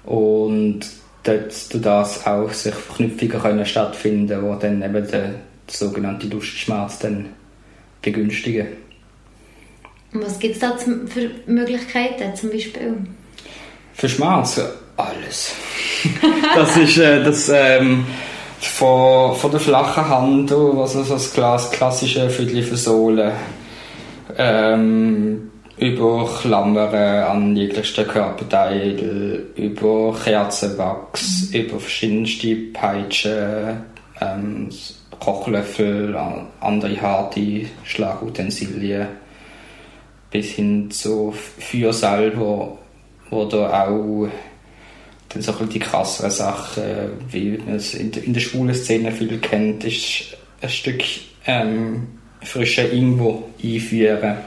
[0.05, 0.81] Und
[1.23, 5.35] dort durch das auch sich Verknüpfungen können stattfinden, die dann eben den
[5.67, 7.31] sogenannten Lustschmerz dann
[8.03, 8.69] begünstigen.
[10.15, 12.97] Und was gibt es da für Möglichkeiten zum Beispiel?
[13.95, 14.61] Für Schmerz
[14.97, 15.55] alles.
[16.55, 18.07] das ist äh, das ähm,
[18.61, 23.33] von, von der flachen Hand, also so das Glas, klassische Viertel für
[24.39, 31.61] ähm, über Klammern an jeglichsten Körperteil, über Kerzenwachs, mhm.
[31.61, 33.83] über verschiedenste Peitschen,
[34.21, 34.69] ähm,
[35.19, 36.17] Kochlöffel,
[36.61, 39.09] andere harte Schlagutensilien,
[40.35, 42.77] bis hin zu Feuersalbe,
[43.31, 44.29] oder auch
[45.29, 46.83] dann so die krasseren Sachen,
[47.31, 51.03] wie man es in der, schwulen Szene viel kennt, ist ein Stück
[51.47, 52.09] ähm,
[52.43, 54.39] frische Ingwer einführen,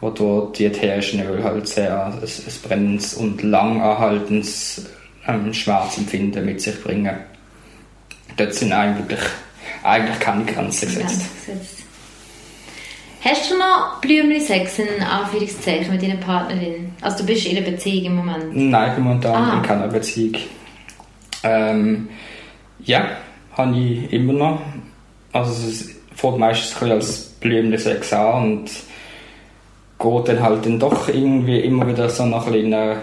[0.00, 4.86] wo dort die ätherischen Öl halt sehr ein, ein brennendes und langerhaltendes
[5.26, 7.16] ähm, Schmerzempfinden mit sich bringen.
[8.36, 9.20] Dort sind eigentlich,
[9.82, 11.22] eigentlich keine Grenzen gesetzt.
[13.24, 16.92] Hast du noch Blümli-Sex in Anführungszeichen mit deiner Partnerin?
[17.00, 18.56] Also du bist in einer Beziehung im Moment?
[18.56, 19.54] Nein, ich bin momentan ah.
[19.54, 20.40] in keiner Beziehung.
[21.44, 22.08] Ähm,
[22.80, 23.10] ja,
[23.56, 24.62] habe ich immer noch.
[25.32, 28.70] Also es fängt meistens als Blümli-Sex an und
[30.00, 32.96] geht dann halt dann doch irgendwie immer wieder so nach einer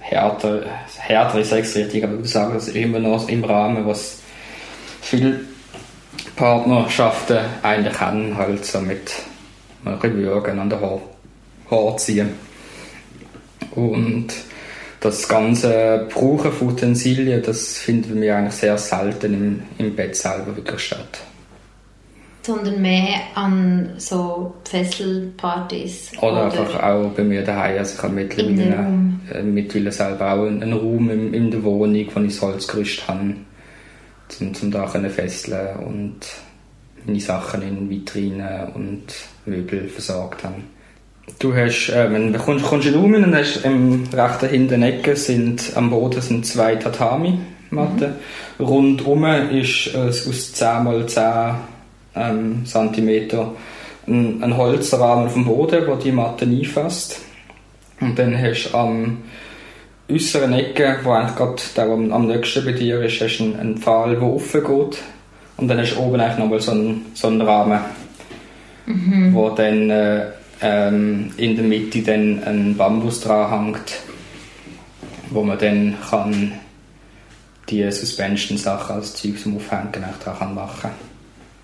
[0.00, 0.62] härter,
[0.96, 4.20] härtere Sexrichtung, aber ich würde sagen, das ist immer noch im Rahmen, was
[5.02, 5.47] viel
[6.38, 9.12] Partnerschaften eigentlich haben, halt so mit
[9.84, 11.00] ein bisschen Würgen an der Haar,
[11.68, 12.28] Haar ziehen.
[13.72, 14.28] Und
[15.00, 20.54] das ganze Brauchen von Utensilien, das finden wir eigentlich sehr selten im, im Bett selber
[20.54, 21.18] wirklich statt.
[22.42, 26.12] Sondern mehr an so Fesselpartys?
[26.18, 27.78] Oder, oder einfach auch bei mir daheim.
[27.78, 28.86] Also ich habe mittlerweile,
[29.34, 33.08] äh, mittlerweile selber auch einen, einen Raum in, in der Wohnung, wo ich das Holzgerüst
[33.08, 33.34] habe
[34.28, 36.20] zum, zum da können fesseln und
[37.04, 39.04] meine Sachen in Vitrinen und
[39.46, 40.64] Möbel versorgt haben.
[41.38, 44.82] Du hast, äh, wenn du kommst, kommst in den Raum und hast im rechten hinteren
[44.82, 48.14] Ecke sind am Boden sind zwei Tatami-Matten.
[48.58, 48.64] Mhm.
[48.64, 51.54] Rundum ist äh, aus 10 x 10
[52.16, 53.30] ähm, cm
[54.06, 57.20] ein, ein Holzrahmen auf dem Boden, der die Matte einfasst.
[58.00, 59.18] Und dann hast du am
[60.10, 63.60] äußeren Ecke, wo eigentlich gerade der, am, am nächsten bei dir ist, hast du einen,
[63.60, 64.98] einen Pfahl, der offen geht.
[65.56, 67.80] Und dann hast du oben eigentlich nochmal so einen, so einen Rahmen,
[68.86, 69.34] mhm.
[69.34, 70.26] wo dann äh,
[70.62, 74.00] ähm, in der Mitte dann ein Bambus dran hängt,
[75.30, 76.52] wo man dann kann
[77.68, 79.92] die Suspension-Sachen als Zeug zum Aufhängen
[80.24, 80.90] dran machen kann.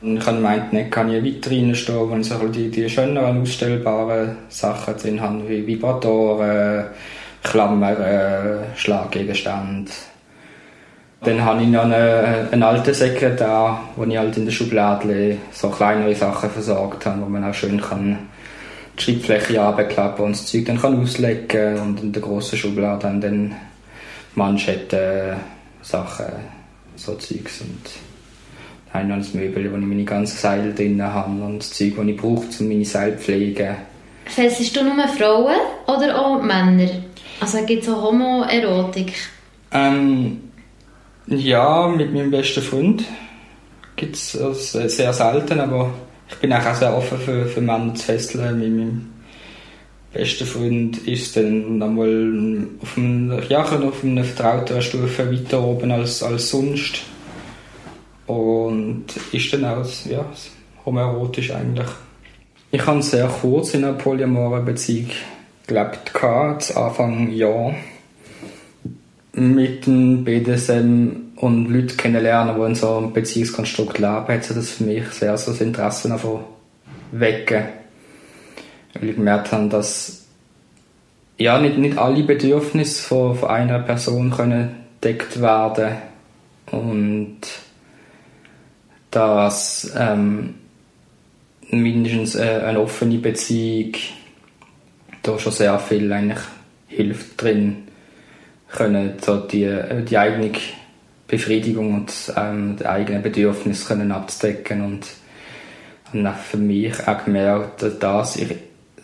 [0.02, 3.40] Und ich gemeint, nicht kann ich eine Vitrine stehen, wo ich so die, die schöneren
[3.40, 6.86] ausstellbaren Sachen drin habe, wie Vibratoren,
[7.44, 9.92] Klammern, äh, Schlaggegenstände.
[11.22, 15.70] Dann habe ich noch einen, einen alten Sekretär, wo ich halt in der Schublade so
[15.70, 18.18] kleinere Sachen versorgt habe, wo man auch schön kann
[18.98, 23.20] die Schreibfläche abklappen und das Zeug dann kann auslegen und in der grossen Schublade haben
[23.20, 23.54] dann
[24.34, 25.36] Manschetten,
[25.82, 26.26] Sachen,
[26.96, 27.80] so Zeugs und
[28.92, 31.72] dann habe ich noch ein Möbel, wo ich meine ganzen Seile drin habe und das
[31.72, 33.76] Zeug, das ich brauche, um meine Seile zu pflegen.
[34.26, 36.88] Festest du nur Frauen oder auch Männer?
[37.44, 39.12] Also gibt es auch Homoerotik?
[39.70, 40.40] Ähm,
[41.26, 43.04] ja, mit meinem besten Freund
[43.96, 45.90] gibt es also sehr selten, aber
[46.30, 48.58] ich bin auch sehr offen für, für Männer zu fesseln.
[48.58, 49.10] Mit meinem
[50.10, 56.22] besten Freund ist dann einmal auf, einem, ja, auf einer vertrauteren Stufe weiter oben als,
[56.22, 57.02] als sonst.
[58.26, 60.24] Und ist dann auch ja,
[60.86, 61.88] homoerotisch eigentlich.
[62.72, 65.10] Ich habe sehr kurz in einer polyamoren Beziehung
[65.66, 66.12] gelebt,
[66.60, 67.74] zu Anfang Jahr
[69.32, 74.84] mit dem BDSM und Leute kennenlernen, die in so einem Beziehungskonstrukt leben, hat das für
[74.84, 76.40] mich sehr so das Interesse davon
[77.12, 77.64] wecken.
[78.94, 80.24] Weil ich gemerkt habe, dass
[81.36, 85.96] ja, nicht, nicht alle Bedürfnisse von, von einer Person können gedeckt werden
[86.70, 87.40] und
[89.10, 90.54] dass ähm,
[91.70, 93.92] mindestens äh, eine offene Beziehung
[95.24, 96.40] da schon sehr viel eigentlich
[96.86, 97.88] hilft drin
[98.74, 100.50] können so die, äh, die eigene
[101.26, 105.06] Befriedigung und ähm, die eigenen Bedürfnisse können abzudecken und,
[106.12, 108.54] und für mich auch gemerkt, dass ich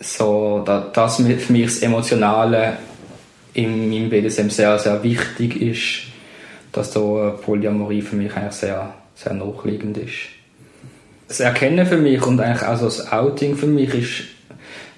[0.01, 2.79] so, dass für mich das Emotionale
[3.55, 6.11] im, im BDSM sehr, sehr wichtig ist,
[6.73, 10.31] dass da Polyamorie für mich eigentlich sehr, sehr nachliegend ist.
[11.29, 14.40] Das Erkennen für mich und eigentlich auch das Outing für mich ist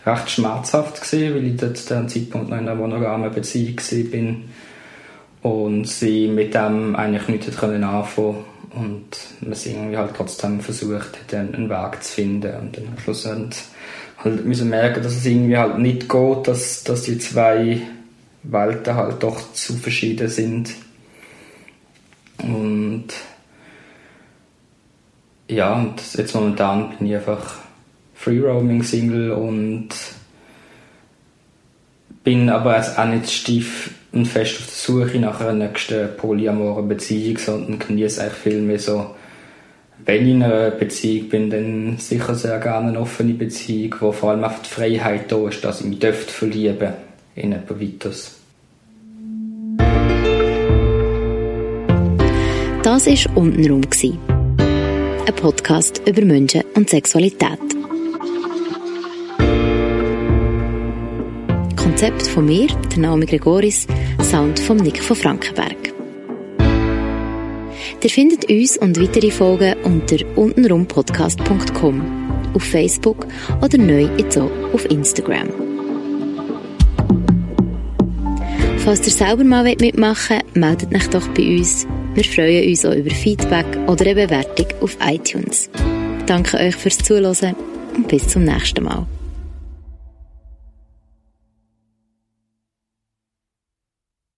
[0.04, 3.76] recht schmerzhaft gewesen, weil ich dort zu dem Zeitpunkt noch in einer monogamen Beziehung
[4.10, 4.44] bin
[5.42, 8.44] und sie mit dem eigentlich nichts können anfangen
[8.74, 9.06] und
[9.40, 14.44] man irgendwie halt trotzdem versucht hat, einen Weg zu finden und dann am Schluss halt
[14.44, 17.82] müssen merken, dass es irgendwie halt nicht geht, dass, dass die zwei
[18.44, 20.74] Welten halt doch zu verschieden sind.
[22.38, 23.08] Und
[25.48, 27.56] ja, und jetzt momentan bin ich einfach
[28.22, 29.88] Free Roaming Single und
[32.22, 34.74] bin aber jetzt auch nicht stief und fest auf der
[35.08, 39.10] Suche nach einer nächsten polyamoren Beziehung, sondern genieße eigentlich viel mehr so,
[40.04, 44.30] wenn ich in einer Beziehung bin, dann sicher sehr gerne eine offene Beziehung, wo vor
[44.30, 46.92] allem einfach die Freiheit da ist, dass ich mich dürfte verlieben
[47.34, 48.36] in jemand weiteres.
[52.84, 53.82] Das war «Untenrum».
[55.26, 57.71] Ein Podcast über Menschen und Sexualität.
[61.92, 63.86] Konzept von mir, der Naomi Gregoris,
[64.22, 65.92] Sound von Nick von Frankenberg.
[68.02, 72.02] Ihr findet uns und weitere Folgen unter untenrumpodcast.com,
[72.54, 73.26] auf Facebook
[73.60, 75.50] oder neu jetzt auch auf Instagram.
[78.78, 81.86] Falls ihr selber mal mitmachen wollt, meldet euch doch bei uns.
[82.14, 85.68] Wir freuen uns auch über Feedback oder eine Bewertung auf iTunes.
[86.24, 87.54] Danke euch fürs Zuhören
[87.94, 89.06] und bis zum nächsten Mal.